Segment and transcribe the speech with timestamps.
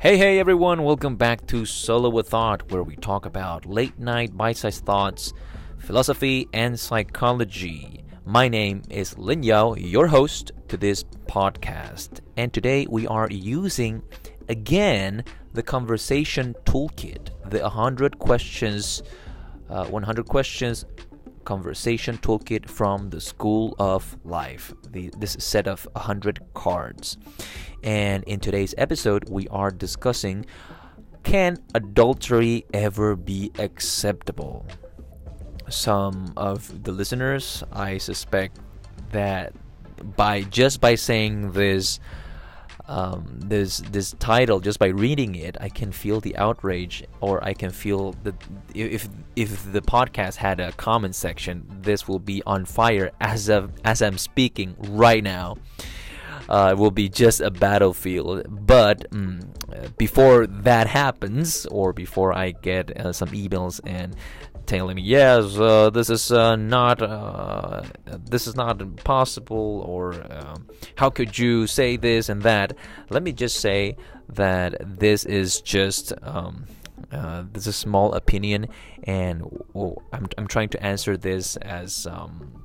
[0.00, 4.36] Hey, hey, everyone, welcome back to Solo with Thought, where we talk about late night
[4.36, 5.32] bite sized thoughts,
[5.78, 8.04] philosophy, and psychology.
[8.24, 14.00] My name is Lin Yao, your host to this podcast, and today we are using
[14.48, 19.02] again the conversation toolkit, the 100 questions,
[19.68, 20.84] uh, 100 questions
[21.48, 27.16] conversation toolkit from the School of Life, the, this set of 100 cards.
[27.82, 30.44] And in today's episode, we are discussing
[31.22, 34.66] can adultery ever be acceptable?
[35.70, 38.58] Some of the listeners, I suspect
[39.12, 39.54] that
[40.16, 41.98] by just by saying this
[42.88, 47.52] um, this this title just by reading it I can feel the outrage or I
[47.52, 48.34] can feel that
[48.74, 53.72] if if the podcast had a comment section this will be on fire as of
[53.84, 55.56] as I'm speaking right now
[56.48, 58.46] uh, it will be just a battlefield.
[58.66, 64.16] But mm, before that happens, or before I get uh, some emails and
[64.68, 70.68] telling me yes, uh, this is uh, not uh, this is not possible, or um,
[70.96, 72.76] how could you say this and that?
[73.10, 73.96] Let me just say
[74.28, 76.12] that this is just.
[76.22, 76.66] Um,
[77.12, 78.66] uh, this is a small opinion,
[79.04, 82.64] and well, I'm, I'm trying to answer this as um,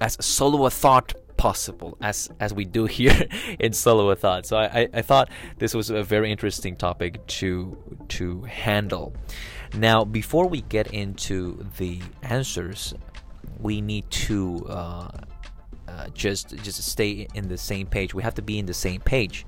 [0.00, 3.26] as a solo thought possible as as we do here
[3.58, 4.46] in solo a thought.
[4.46, 7.76] So I, I thought this was a very interesting topic to
[8.16, 9.12] to handle.
[9.74, 12.94] Now before we get into the answers
[13.58, 15.10] we need to uh,
[15.88, 18.14] uh, just just stay in the same page.
[18.14, 19.44] We have to be in the same page.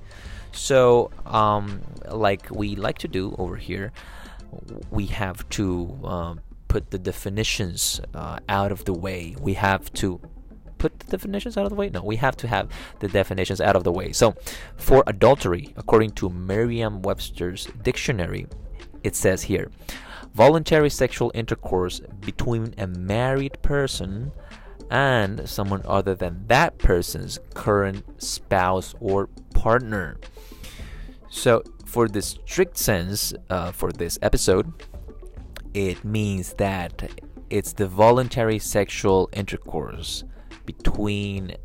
[0.51, 3.93] So um, like we like to do over here
[4.91, 5.67] we have to
[6.03, 6.35] uh,
[6.67, 9.35] put the definitions uh, out of the way.
[9.39, 10.19] We have to
[10.77, 11.89] put the definitions out of the way?
[11.89, 14.11] No, we have to have the definitions out of the way.
[14.11, 14.35] So,
[14.77, 18.47] for adultery, according to Merriam Webster's dictionary,
[19.03, 19.71] it says here
[20.33, 24.31] voluntary sexual intercourse between a married person
[24.91, 30.17] and someone other than that person's current spouse or partner.
[31.29, 34.71] So, for the strict sense, uh, for this episode,
[35.73, 37.09] it means that
[37.49, 40.23] it's the voluntary sexual intercourse
[40.65, 41.55] between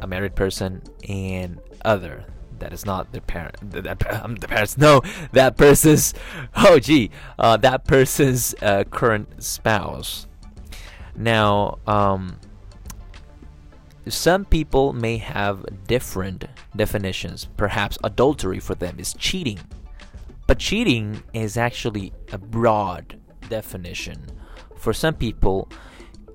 [0.00, 2.24] a married person and other
[2.58, 6.14] that is not the parent that um, the parents no that person's
[6.56, 10.26] oh gee uh, that person's uh, current spouse.
[11.16, 12.38] Now um,
[14.08, 17.48] some people may have different definitions.
[17.56, 19.60] Perhaps adultery for them is cheating.
[20.46, 24.26] But cheating is actually a broad definition.
[24.76, 25.68] For some people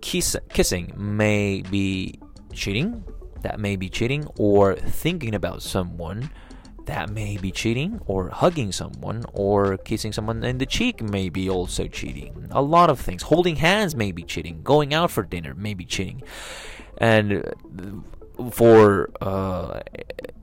[0.02, 2.19] kiss, kissing may be
[2.53, 3.03] cheating,
[3.41, 6.30] that may be cheating, or thinking about someone,
[6.85, 11.50] that may be cheating, or hugging someone, or kissing someone in the cheek may be
[11.50, 12.47] also cheating.
[12.52, 13.24] A lot of things.
[13.24, 14.62] Holding hands may be cheating.
[14.63, 16.24] Going out for dinner may be cheating.
[16.97, 17.44] And
[18.52, 19.81] for uh,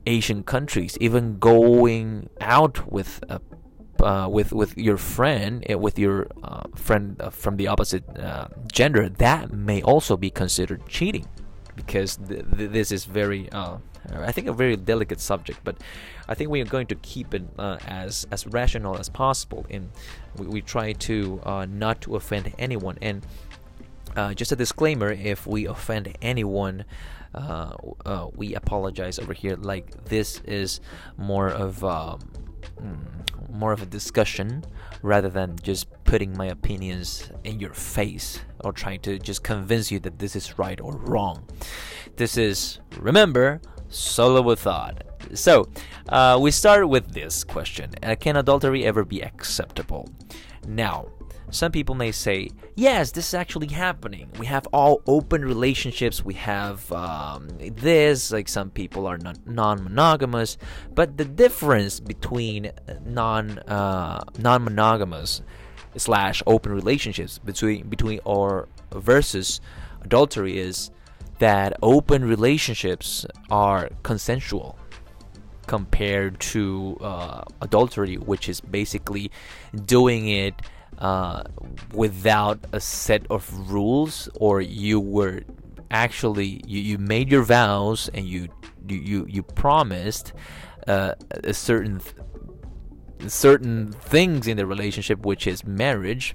[0.05, 3.41] Asian countries, even going out with a
[4.05, 8.47] uh, with with your friend, uh, with your uh, friend uh, from the opposite uh,
[8.71, 11.27] gender, that may also be considered cheating,
[11.75, 13.77] because th- th- this is very, uh,
[14.13, 15.59] I think, a very delicate subject.
[15.63, 15.81] But
[16.29, 19.89] I think we are going to keep it as as rational as possible, and
[20.37, 22.99] we, we try to not to offend anyone.
[23.01, 23.25] And
[24.37, 26.85] just a disclaimer: if we offend anyone.
[28.37, 29.55] we apologize over here.
[29.57, 30.79] Like this is
[31.17, 32.19] more of um,
[32.79, 34.63] mm, more of a discussion
[35.01, 39.99] rather than just putting my opinions in your face or trying to just convince you
[39.99, 41.47] that this is right or wrong.
[42.15, 45.03] This is, remember, solo with thought.
[45.33, 45.69] So,
[46.09, 50.09] uh, we start with this question uh, Can adultery ever be acceptable?
[50.67, 51.07] Now,
[51.51, 54.29] some people may say, yes, this is actually happening.
[54.39, 56.23] We have all open relationships.
[56.23, 60.57] We have um, this, like some people are non monogamous.
[60.93, 62.71] But the difference between
[63.05, 65.41] non uh, non monogamous
[65.97, 69.61] slash open relationships between between or versus
[70.01, 70.91] adultery is
[71.39, 74.77] that open relationships are consensual
[75.67, 79.31] compared to uh, adultery, which is basically
[79.85, 80.53] doing it
[80.99, 81.43] uh,
[81.93, 85.41] without a set of rules, or you were
[85.91, 88.47] actually you, you made your vows and you
[88.87, 90.33] you you promised
[90.87, 91.13] uh,
[91.43, 92.01] a certain
[93.27, 96.33] certain things in the relationship, which is marriage,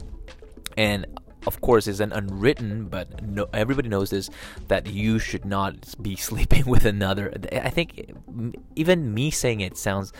[0.76, 1.06] and
[1.46, 4.30] of course is an unwritten but no, everybody knows this
[4.68, 7.32] that you should not be sleeping with another.
[7.52, 8.12] I think
[8.76, 10.12] even me saying it sounds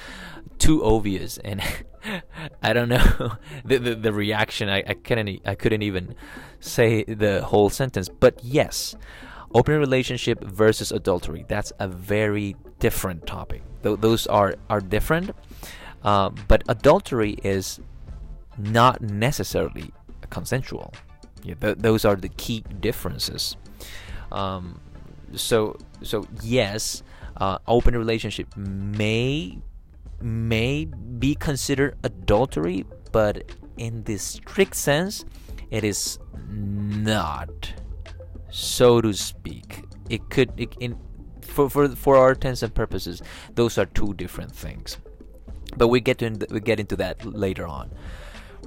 [0.58, 1.62] too obvious and
[2.62, 3.32] i don't know.
[3.64, 6.14] The, the, the reaction I, I couldn't i couldn't even
[6.61, 8.08] say the whole sentence.
[8.08, 8.96] But yes
[9.52, 13.62] open relationship versus adultery that's a very different topic.
[13.82, 15.34] Th- those are are different
[16.02, 17.81] uh, but adultery is
[18.56, 19.93] not necessarily
[20.31, 20.93] consensual
[21.42, 23.56] yeah, th- those are the key differences.
[24.32, 24.81] Um,
[25.34, 27.02] so so yes,
[27.37, 29.58] uh, open relationship may
[30.20, 33.44] may be considered adultery, but
[33.76, 35.25] in the strict sense,
[35.70, 37.72] it is not,
[38.50, 39.84] so to speak.
[40.08, 40.98] It could it, in
[41.40, 43.22] for for for our intents and purposes,
[43.54, 44.98] those are two different things.
[45.76, 47.90] But we get to we get into that later on.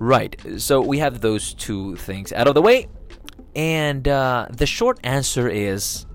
[0.03, 0.35] Right.
[0.57, 2.89] So we have those two things out of the way.
[3.55, 6.05] And uh, the short answer is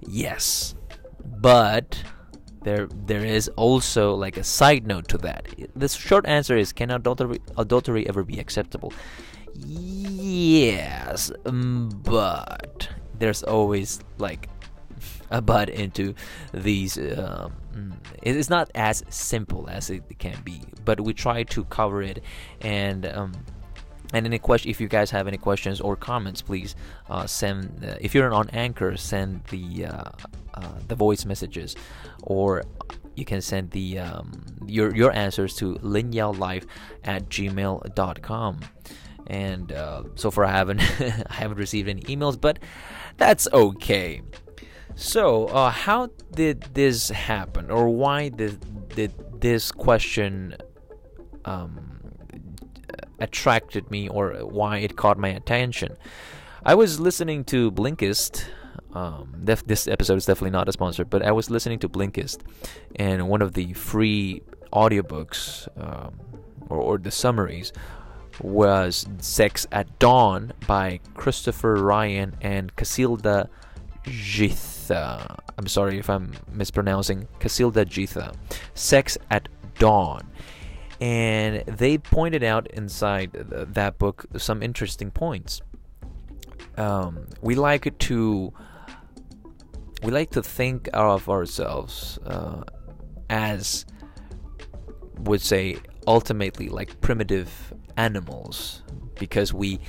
[0.00, 0.76] yes.
[1.24, 2.00] But
[2.62, 5.48] there there is also like a side note to that.
[5.74, 8.92] The short answer is can adultery adultery ever be acceptable?
[9.54, 12.88] Yes, but
[13.18, 14.48] there's always like
[15.30, 16.14] a but into
[16.52, 16.98] these.
[16.98, 17.52] Um,
[18.22, 22.22] it's not as simple as it can be, but we try to cover it.
[22.60, 23.32] And um,
[24.12, 26.76] and any question, if you guys have any questions or comments, please
[27.10, 27.84] uh, send.
[27.84, 30.10] Uh, if you're on Anchor, send the uh,
[30.54, 31.76] uh the voice messages,
[32.22, 32.64] or
[33.16, 36.66] you can send the um, your your answers to linyaolife
[37.04, 38.60] at gmail.com
[39.26, 42.58] and uh, so far I haven't I haven't received any emails, but
[43.16, 44.22] that's okay.
[44.98, 49.12] So, uh, how did this happen, or why did, did
[49.42, 50.56] this question
[51.44, 52.00] um,
[53.20, 55.98] attracted me, or why it caught my attention?
[56.64, 58.44] I was listening to Blinkist.
[58.94, 62.38] Um, def- this episode is definitely not a sponsor, but I was listening to Blinkist,
[62.94, 64.40] and one of the free
[64.72, 66.18] audiobooks um,
[66.70, 67.70] or, or the summaries
[68.40, 73.50] was Sex at Dawn by Christopher Ryan and Cacilda
[74.06, 74.76] Jith.
[74.86, 75.38] Githa.
[75.58, 77.28] I'm sorry if I'm mispronouncing.
[77.40, 78.34] Cacilda Jitha.
[78.74, 79.48] Sex at
[79.78, 80.22] Dawn.
[81.00, 85.60] And they pointed out inside that book some interesting points.
[86.76, 88.52] Um, we like to
[90.02, 92.62] we like to think of ourselves uh,
[93.30, 93.86] as
[95.20, 98.82] would say ultimately like primitive animals
[99.18, 99.80] because we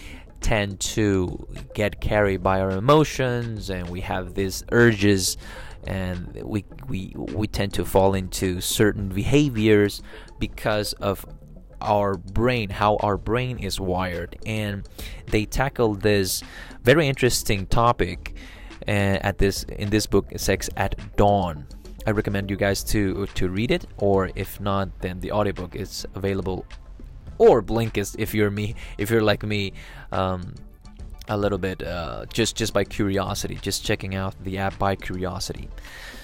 [0.41, 5.37] tend to get carried by our emotions and we have these urges
[5.85, 10.01] and we we we tend to fall into certain behaviors
[10.39, 11.25] because of
[11.81, 14.37] our brain how our brain is wired.
[14.45, 14.87] And
[15.27, 16.43] they tackle this
[16.83, 18.35] very interesting topic
[18.87, 18.91] uh,
[19.21, 21.67] at this in this book sex at dawn.
[22.05, 26.05] I recommend you guys to to read it or if not then the audiobook is
[26.15, 26.65] available
[27.37, 29.73] or Blinkist if you're me, if you're like me,
[30.11, 30.53] um,
[31.29, 35.69] a little bit uh, just just by curiosity, just checking out the app by curiosity.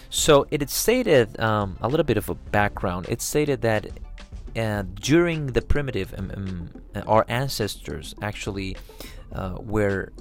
[0.10, 3.08] So it stated um, a little bit of a background.
[3.10, 3.88] It stated that
[4.56, 6.70] uh, during the primitive, um, um,
[7.08, 8.78] our ancestors actually
[9.32, 10.14] uh, were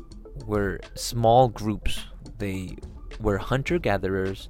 [0.46, 2.06] were small groups.
[2.38, 2.76] They
[3.20, 4.48] were hunter gatherers,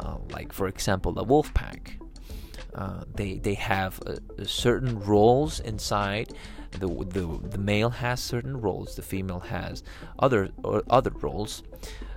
[0.00, 1.98] uh, like for example, a wolf pack.
[2.74, 4.00] Uh, they they have
[4.44, 6.32] certain roles inside.
[6.72, 8.96] The, the the male has certain roles.
[8.96, 9.82] The female has
[10.18, 10.48] other
[10.88, 11.62] other roles,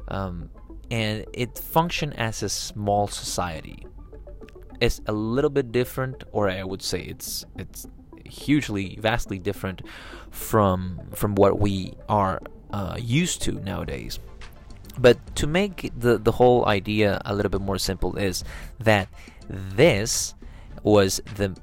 [0.08, 0.50] um,
[0.90, 3.86] and it function as a small society.
[4.80, 7.88] It's a little bit different, or I would say it's it's
[8.24, 9.82] hugely vastly different
[10.32, 12.42] from from what we are
[12.72, 14.20] uh, used to nowadays.
[14.98, 18.44] But to make the the whole idea a little bit more simple is
[18.80, 19.10] that
[19.50, 20.34] this
[20.86, 21.54] was the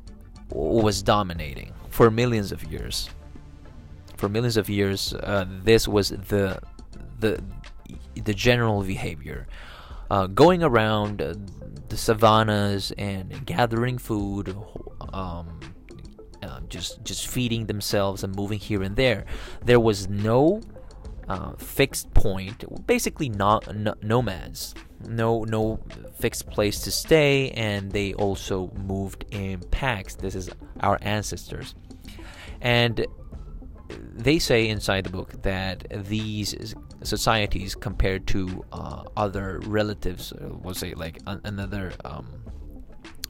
[0.50, 3.08] was dominating for millions of years.
[4.16, 6.60] For millions of years, uh, this was the
[7.20, 7.42] the
[8.14, 9.46] the general behavior.
[10.10, 11.34] Uh, going around uh,
[11.88, 14.54] the savannas and gathering food,
[15.12, 15.60] um,
[16.42, 19.24] uh, just just feeding themselves and moving here and there.
[19.64, 20.60] There was no
[21.28, 22.64] uh, fixed point.
[22.86, 24.74] Basically, not nomads
[25.08, 25.78] no no
[26.18, 31.74] fixed place to stay and they also moved in packs this is our ancestors
[32.60, 33.06] and
[34.14, 40.74] they say inside the book that these societies compared to uh, other relatives uh, we'll
[40.74, 42.26] say like another um,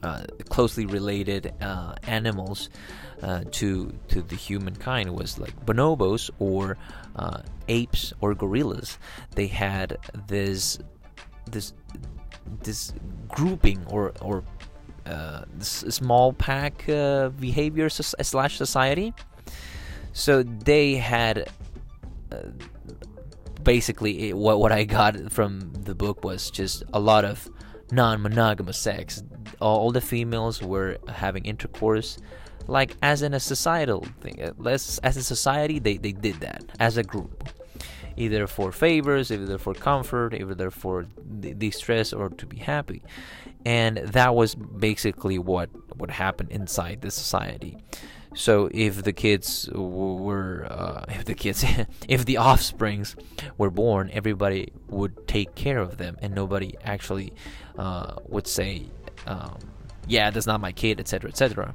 [0.03, 2.71] uh, closely related uh, animals
[3.23, 6.77] uh, to to the humankind was like bonobos or
[7.17, 8.99] uh, apes or gorillas.
[9.35, 10.79] They had this
[11.51, 11.73] this
[12.63, 12.93] this
[13.29, 14.45] grouping or or
[15.07, 19.13] uh, small pack uh, behavior slash society.
[20.13, 21.49] So they had
[23.63, 27.49] basically it, what what I got from the book was just a lot of
[27.91, 29.23] non-monogamous sex.
[29.61, 32.19] All the females were having intercourse,
[32.67, 34.41] like as in a societal thing.
[34.41, 37.49] As, as a society, they, they did that as a group,
[38.17, 41.07] either for favors, either for comfort, either for
[41.59, 43.03] distress or to be happy,
[43.65, 47.77] and that was basically what what happened inside the society.
[48.35, 51.65] So if the kids were, uh, if the kids,
[52.09, 53.17] if the offsprings
[53.59, 57.33] were born, everybody would take care of them, and nobody actually
[57.79, 58.87] uh, would say,
[59.27, 59.59] um,
[60.07, 61.73] "Yeah, that's not my kid," etc., etc.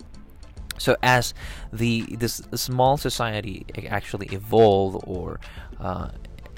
[0.78, 1.34] So as
[1.74, 5.40] the this small society actually evolved or
[5.80, 6.10] uh,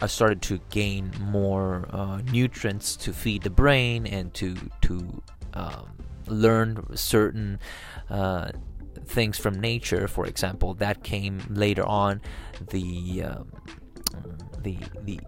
[0.08, 5.22] started to gain more uh, nutrients to feed the brain and to to
[5.54, 5.92] um,
[6.28, 7.60] learn certain
[8.10, 8.52] uh,
[9.06, 12.22] things from nature, for example, that came later on.
[12.70, 13.52] The um,
[14.62, 15.20] the the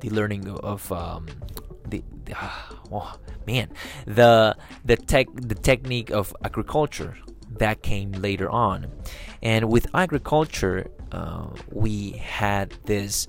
[0.00, 1.26] the learning of um,
[1.88, 2.34] the, the
[2.92, 3.14] oh,
[3.46, 3.68] man
[4.06, 7.16] the the tech the technique of agriculture
[7.58, 8.90] that came later on,
[9.42, 13.26] and with agriculture, uh, we had this.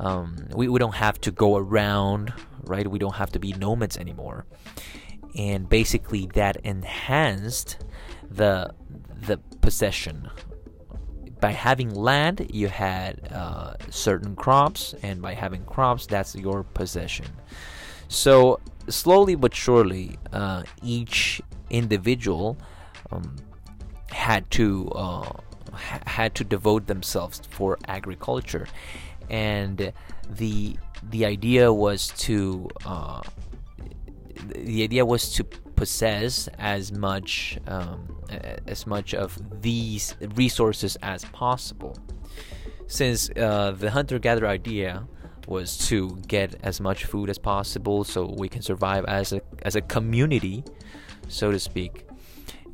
[0.00, 2.32] Um, we, we don't have to go around,
[2.64, 2.86] right?
[2.90, 4.46] We don't have to be nomads anymore.
[5.36, 7.76] And basically, that enhanced
[8.28, 8.74] the
[9.26, 10.30] the possession.
[11.40, 17.26] By having land, you had uh, certain crops, and by having crops, that's your possession.
[18.08, 21.40] So, slowly but surely, uh, each
[21.70, 22.58] individual
[23.12, 23.36] um,
[24.10, 25.32] had to uh,
[25.72, 28.66] ha- had to devote themselves for agriculture,
[29.30, 29.92] and
[30.28, 30.76] the
[31.10, 33.22] the idea was to uh,
[34.54, 38.16] the idea was to possess as much um,
[38.66, 41.96] as much of these resources as possible.
[42.86, 45.06] Since uh, the hunter-gatherer idea
[45.46, 49.76] was to get as much food as possible, so we can survive as a as
[49.76, 50.64] a community,
[51.28, 52.06] so to speak,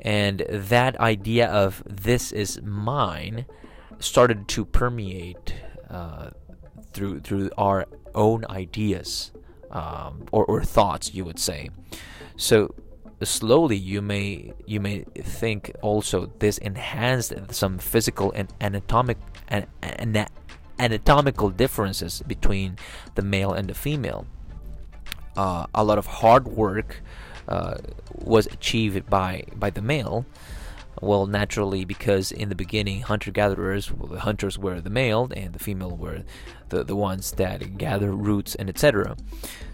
[0.01, 3.47] and that idea of this is mine
[3.99, 5.55] started to permeate
[5.91, 6.31] uh,
[6.93, 9.33] through through our own ideas
[9.71, 11.71] um, or, or thoughts, you would say.
[12.37, 12.75] So
[13.23, 19.19] slowly you may you may think also this enhanced some physical and anatomic
[19.49, 19.67] and,
[20.79, 22.77] anatomical differences between
[23.15, 24.27] the male and the female.
[25.37, 27.03] Uh, a lot of hard work
[27.49, 27.77] uh,
[28.13, 30.27] was achieved by by the male.
[31.03, 35.59] Well, naturally, because in the beginning, hunter-gatherers, well, the hunters were the male, and the
[35.59, 36.25] female were
[36.71, 39.17] the, the ones that gather roots and etc.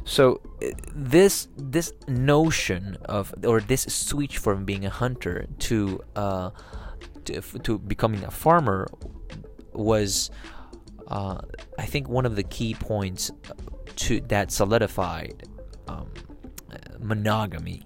[0.05, 6.51] So uh, this this notion of or this switch from being a hunter to uh,
[7.25, 8.89] to, to becoming a farmer
[9.73, 10.31] was
[11.09, 11.41] uh,
[11.79, 13.31] I think one of the key points
[13.97, 15.49] to that solidified
[15.87, 16.11] um,
[16.99, 17.83] monogamy.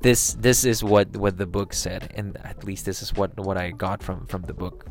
[0.00, 3.56] This this is what what the book said, and at least this is what what
[3.56, 4.86] I got from from the book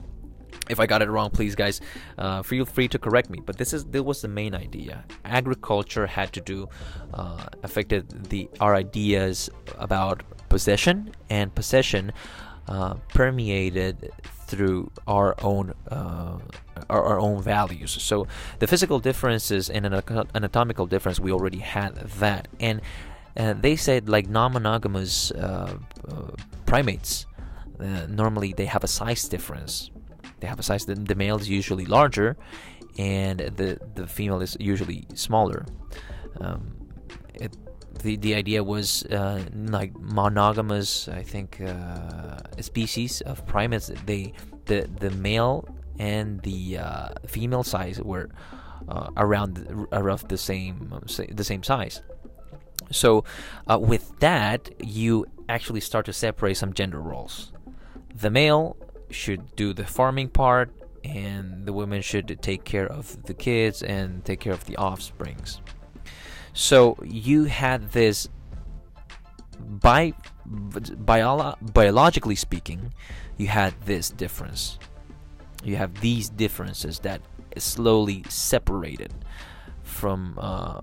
[0.69, 1.81] if I got it wrong, please, guys,
[2.17, 3.41] uh, feel free to correct me.
[3.43, 5.03] But this is this was the main idea.
[5.25, 6.69] Agriculture had to do
[7.13, 12.11] uh, affected the our ideas about possession, and possession
[12.67, 14.11] uh, permeated
[14.45, 16.37] through our own uh,
[16.89, 17.91] our, our, own values.
[17.91, 18.27] So
[18.59, 19.93] the physical differences and an
[20.33, 22.81] anatomical difference, we already had that, and
[23.39, 25.75] uh, they said like non-monogamous uh,
[26.65, 27.25] primates.
[28.09, 29.89] normally, they have a size difference
[30.39, 30.85] they have a size.
[30.85, 32.37] The, the male is usually larger,
[32.97, 35.65] and the the female is usually smaller.
[36.39, 36.75] Um,
[37.33, 37.55] it,
[38.01, 41.07] the the idea was uh, like monogamous.
[41.07, 43.91] I think uh, species of primates.
[44.05, 44.33] They
[44.65, 45.67] the the male
[45.97, 48.29] and the uh, female size were
[48.87, 50.93] uh, around around the same
[51.31, 52.01] the same size.
[52.91, 53.23] So
[53.67, 57.51] uh, with that, you actually start to separate some gender roles.
[58.13, 58.77] The male
[59.09, 60.71] should do the farming part
[61.03, 65.61] and the women should take care of the kids and take care of the offsprings.
[66.53, 68.27] So you had this
[69.57, 70.13] by
[70.45, 72.93] bio- biologically speaking,
[73.37, 74.79] you had this difference.
[75.63, 77.21] You have these differences that
[77.57, 79.13] slowly separated
[79.83, 80.81] from uh,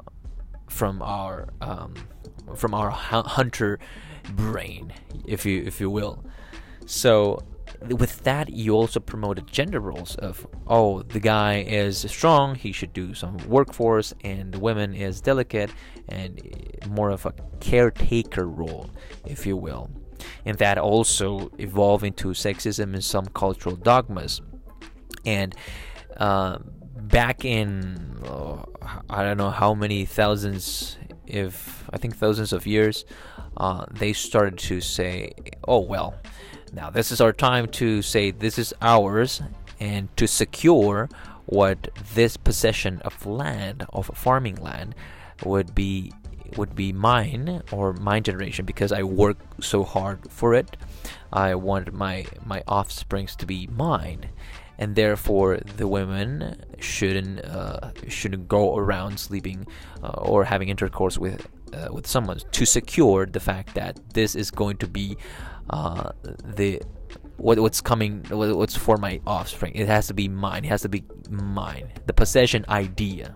[0.68, 1.94] from our um,
[2.54, 3.78] from our hunter
[4.30, 4.92] brain,
[5.26, 6.24] if you if you will.
[6.86, 7.42] So
[7.88, 12.92] with that, you also promoted gender roles of oh, the guy is strong, he should
[12.92, 15.70] do some workforce, and the woman is delicate
[16.08, 16.40] and
[16.88, 18.90] more of a caretaker role,
[19.26, 19.90] if you will.
[20.44, 24.40] And that also evolved into sexism and some cultural dogmas.
[25.24, 25.54] And
[26.16, 26.58] uh,
[26.96, 28.64] back in oh,
[29.08, 33.04] I don't know how many thousands, if I think thousands of years,
[33.56, 35.32] uh, they started to say,
[35.66, 36.14] oh well
[36.72, 39.40] now, this is our time to say this is ours
[39.80, 41.08] and to secure
[41.46, 44.94] what this possession of land, of farming land,
[45.44, 46.12] would be
[46.56, 50.76] would be mine or my generation because I work so hard for it.
[51.32, 54.30] I want my my offsprings to be mine,
[54.78, 59.66] and therefore the women shouldn't uh, shouldn't go around sleeping
[60.02, 64.50] uh, or having intercourse with uh, with someone to secure the fact that this is
[64.50, 65.16] going to be
[65.70, 66.10] uh,
[66.44, 66.80] the
[67.36, 69.74] what, what's coming what's for my offspring.
[69.74, 70.64] It has to be mine.
[70.64, 71.92] It has to be mine.
[72.06, 73.34] The possession idea.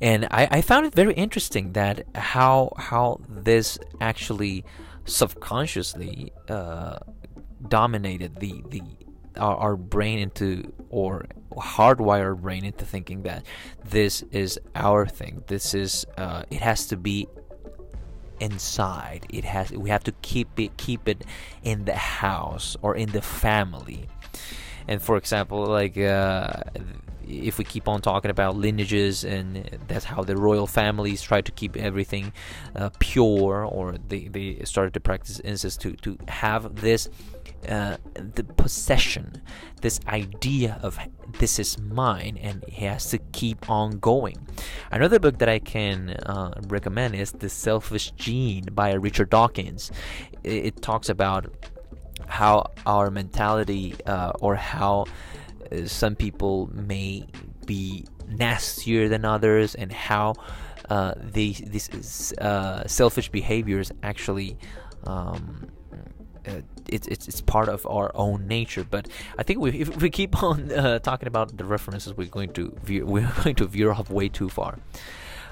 [0.00, 4.64] And I, I found it very interesting that how how this actually
[5.04, 6.98] subconsciously uh,
[7.68, 8.82] dominated the the
[9.38, 13.44] our, our brain into or hardwire our brain into thinking that
[13.84, 15.42] this is our thing.
[15.46, 17.28] This is uh, it has to be
[18.40, 19.26] inside.
[19.30, 21.24] It has we have to keep it keep it
[21.62, 24.08] in the house or in the family.
[24.86, 26.62] And for example like uh,
[27.28, 31.52] if we keep on talking about lineages and that's how the royal families try to
[31.52, 32.32] keep everything
[32.74, 37.08] uh, pure or they, they started to practice incest to, to have this
[37.68, 39.42] uh, the possession
[39.80, 40.98] this idea of
[41.38, 44.36] this is mine and he has to keep on going
[44.90, 49.90] another book that i can uh, recommend is the selfish gene by richard dawkins
[50.42, 51.46] it, it talks about
[52.26, 55.04] how our mentality uh, or how
[55.86, 57.26] some people may
[57.66, 60.34] be nastier than others, and how
[60.90, 64.58] uh, these these uh, selfish behaviors actually.
[65.04, 65.68] Um,
[66.46, 70.10] uh, it's, it's it's part of our own nature, but I think we, if we
[70.10, 73.92] keep on uh, talking about the references, we're going to veer, we're going to veer
[73.92, 74.78] off way too far.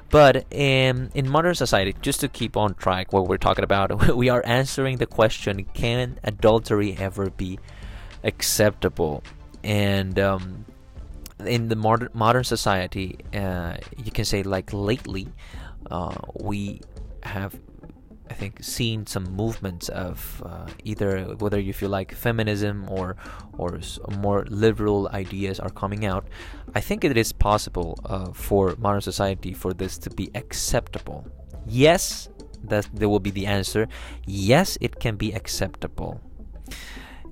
[0.08, 4.28] But in, in modern society, just to keep on track what we're talking about, we
[4.28, 7.58] are answering the question: Can adultery ever be
[8.22, 9.22] acceptable?
[9.66, 10.64] and um,
[11.44, 15.26] in the modern modern society, uh, you can say like lately,
[15.90, 16.80] uh, we
[17.24, 17.58] have
[18.30, 23.16] I think seen some movements of uh, either whether you feel like feminism or
[23.58, 23.80] or
[24.18, 26.28] more liberal ideas are coming out.
[26.74, 31.26] I think it is possible uh, for modern society for this to be acceptable.
[31.66, 32.28] Yes,
[32.64, 33.88] that there will be the answer.
[34.26, 36.20] Yes, it can be acceptable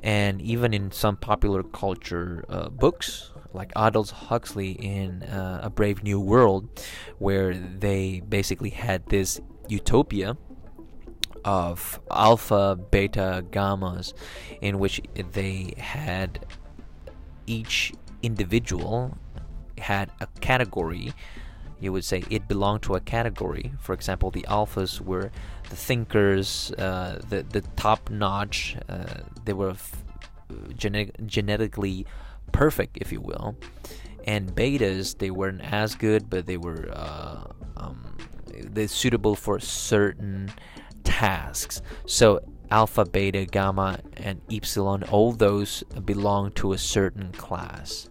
[0.05, 6.03] and even in some popular culture uh, books like Aldous Huxley in uh, A Brave
[6.03, 6.69] New World,
[7.19, 10.37] where they basically had this utopia
[11.45, 14.15] of alpha, beta, gammas,
[14.61, 15.01] in which
[15.33, 16.47] they had
[17.47, 19.17] each individual
[19.79, 21.13] had a category.
[21.81, 23.73] You would say it belonged to a category.
[23.81, 25.31] For example, the alphas were
[25.69, 28.77] the thinkers, uh, the the top notch.
[28.89, 30.05] Uh, they were f-
[30.77, 32.07] genetically
[32.53, 33.57] perfect, if you will.
[34.27, 37.45] And betas, they weren't as good, but they were uh,
[37.77, 40.51] um, they suitable for certain
[41.05, 41.83] tasks.
[42.07, 42.41] So
[42.71, 48.09] alpha, beta, gamma, and epsilon, all those belong to a certain class.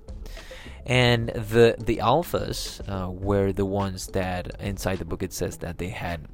[0.86, 5.78] And the the alphas uh, were the ones that inside the book it says that
[5.78, 6.28] they had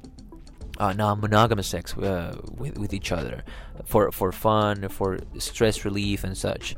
[0.78, 3.44] uh, non-monogamous sex uh, with, with each other
[3.84, 6.74] for for fun, for stress relief and such.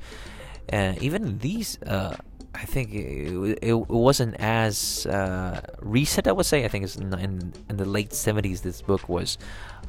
[0.68, 2.16] And even these, uh,
[2.55, 6.29] I think it, it, wasn't as uh, recent.
[6.29, 8.61] I would say I think it's in, in, the late seventies.
[8.61, 9.38] This book was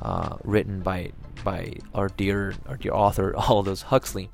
[0.02, 1.12] uh, written by
[1.44, 4.30] by our dear our dear author Aldous Huxley.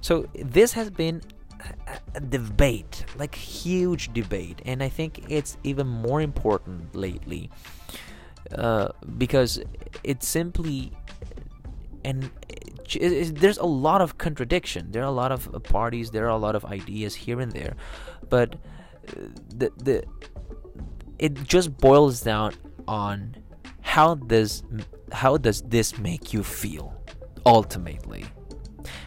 [0.00, 1.22] So this has been
[2.14, 7.50] a debate, like huge debate, and I think it's even more important lately
[8.54, 9.60] uh, because
[10.04, 10.92] it's simply
[12.04, 12.30] and
[12.96, 14.92] it, there's a lot of contradiction.
[14.92, 16.10] There are a lot of uh, parties.
[16.10, 17.76] There are a lot of ideas here and there,
[18.28, 20.04] but uh, the the
[21.18, 22.54] it just boils down
[22.86, 23.36] on
[23.80, 24.62] how does
[25.12, 26.94] how does this make you feel
[27.46, 28.24] ultimately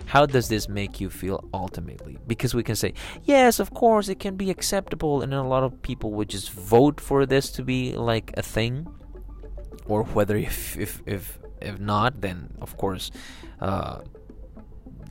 [0.06, 4.20] how does this make you feel ultimately because we can say yes of course it
[4.20, 7.94] can be acceptable and a lot of people would just vote for this to be
[7.94, 8.88] like a thing
[9.86, 13.12] or whether if if if, if not, then of course
[13.60, 14.02] uh,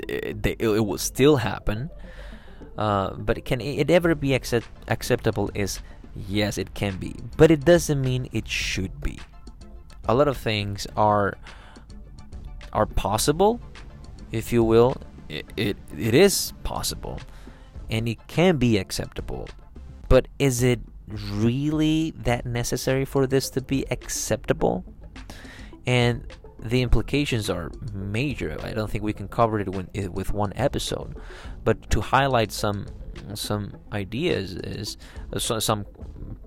[0.08, 1.90] it, it, it will still happen.
[2.78, 5.50] Uh, but can it ever be accept- acceptable?
[5.54, 5.80] Is
[6.14, 9.18] yes, it can be, but it doesn't mean it should be.
[10.08, 11.36] A lot of things are
[12.72, 13.60] are possible,
[14.32, 14.96] if you will.
[15.28, 17.20] It, it, it is possible,
[17.90, 19.48] and it can be acceptable.
[20.08, 24.84] But is it really that necessary for this to be acceptable?
[25.86, 26.26] And
[26.62, 28.56] the implications are major.
[28.62, 29.68] I don't think we can cover it
[30.12, 31.16] with one episode,
[31.64, 32.86] but to highlight some
[33.34, 34.96] some ideas is
[35.32, 35.86] uh, some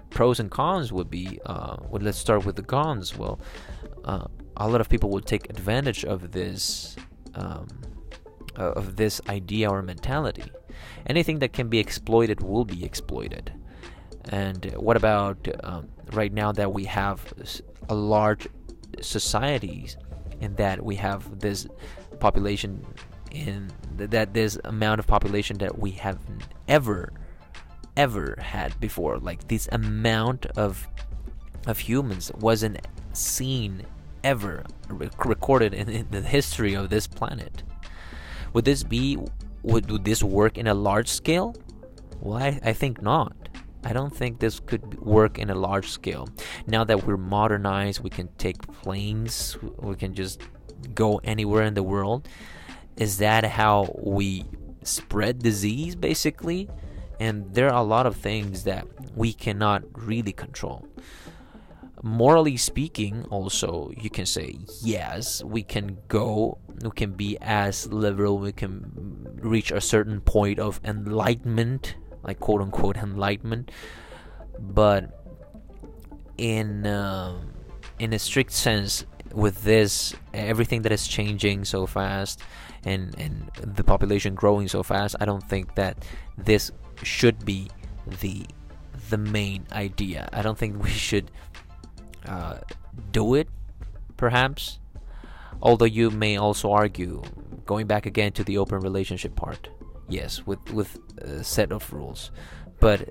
[0.10, 1.40] pros and cons would be.
[1.46, 3.18] Uh, well, let's start with the cons.
[3.18, 3.40] Well,
[4.06, 4.26] uh,
[4.58, 6.96] a lot of people would take advantage of this
[7.36, 7.68] um,
[8.56, 10.52] of this idea or mentality.
[11.08, 13.52] Anything that can be exploited will be exploited.
[14.30, 17.34] And what about um, right now that we have
[17.90, 18.48] a large
[19.02, 19.98] societies
[20.44, 21.68] and that we have this
[22.20, 22.86] population
[23.32, 26.20] in that this amount of population that we have
[26.68, 27.12] ever
[27.96, 29.18] ever had before.
[29.18, 30.88] Like this amount of
[31.66, 33.86] of humans wasn't seen
[34.24, 37.64] ever recorded in, in, the history of this planet.
[38.54, 39.18] Would this be
[39.64, 41.56] would, would this work in a large scale?
[42.20, 43.44] Well I, I think not
[43.86, 46.30] I don't think this could work in a large scale.
[46.68, 50.42] Now that we're modernized, we can take planes, we can just
[50.94, 52.28] go anywhere in the world.
[52.96, 54.46] Is that how we
[54.84, 56.70] spread disease basically?
[57.20, 60.88] And there are a lot of things that we cannot really control.
[62.02, 68.38] Morally speaking, also, you can say, yes, we can go, we can be as liberal,
[68.38, 68.92] we can
[69.42, 73.72] reach a certain point of enlightenment like quote unquote enlightenment.
[74.60, 75.20] But
[76.38, 77.40] in uh,
[78.00, 82.42] in a strict sense with this everything that is changing so fast
[82.86, 85.98] and and the population growing so fast i don't think that
[86.38, 87.68] this should be
[88.22, 88.46] the
[89.10, 90.30] the main idea.
[90.34, 91.30] I don't think we should
[92.26, 92.58] uh,
[93.12, 93.50] do it
[94.18, 94.80] perhaps.
[95.62, 97.22] Although you may also argue
[97.66, 99.70] going back again to the open relationship part
[100.10, 102.32] yes with with a set of rules.
[102.80, 103.10] But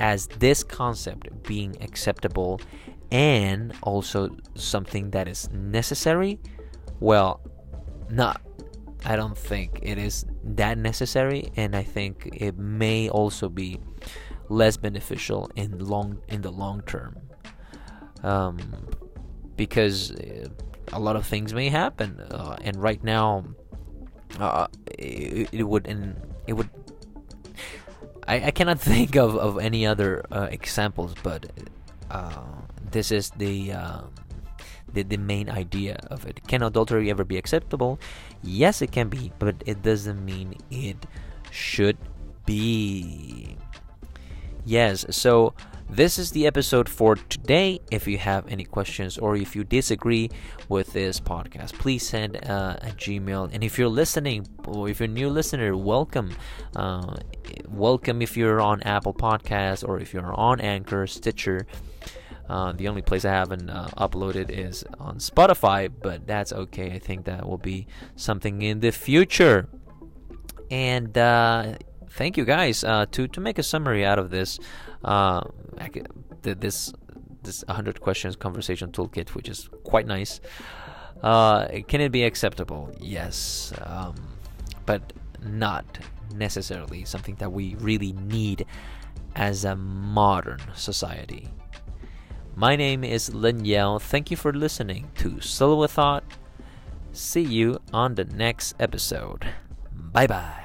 [0.00, 2.60] as this concept being acceptable
[3.10, 6.40] and also something that is necessary
[6.98, 7.40] well
[8.10, 8.40] not
[9.04, 11.52] i don't think it is that necessary.
[11.56, 13.78] And i think it may also be
[14.48, 17.16] less beneficial in long in the long term.
[18.22, 18.58] Um,
[19.56, 20.48] because uh,
[20.92, 23.44] a lot of things may happen uh, and right now
[24.40, 24.66] uh,
[24.98, 26.16] it, it, would and
[26.46, 26.68] it would
[28.26, 31.46] I, I cannot think of, of any other uh, examples but
[32.10, 34.00] uh, this is the, uh,
[34.92, 36.46] the the main idea of it.
[36.46, 37.98] Can adultery ever be acceptable?
[38.42, 41.06] Yes it can be but it doesn't mean it
[41.50, 41.98] should
[42.46, 43.56] be.
[44.64, 45.54] Yes so
[45.88, 47.80] this is the episode for today.
[47.90, 50.30] If you have any questions or if you disagree
[50.68, 53.50] with this podcast, please send uh, a Gmail.
[53.52, 56.34] And if you're listening, or if you're a new listener, welcome.
[56.74, 57.16] Uh,
[57.68, 61.66] welcome if you're on Apple Podcasts or if you're on Anchor, Stitcher.
[62.48, 66.92] Uh, the only place I haven't uh, uploaded is on Spotify, but that's okay.
[66.92, 69.68] I think that will be something in the future.
[70.70, 71.76] And uh,
[72.14, 72.84] thank you guys.
[72.84, 74.58] Uh, to to make a summary out of this,
[75.04, 75.42] uh,
[76.42, 76.92] this
[77.42, 80.40] this 100 questions conversation toolkit, which is quite nice.
[81.22, 82.90] Uh, can it be acceptable?
[83.00, 84.14] Yes, um,
[84.86, 85.84] but not
[86.34, 88.66] necessarily something that we really need
[89.36, 91.48] as a modern society.
[92.56, 93.98] My name is Lin Yao.
[93.98, 96.24] Thank you for listening to Solo Thought.
[97.12, 99.46] See you on the next episode.
[99.92, 100.63] Bye bye.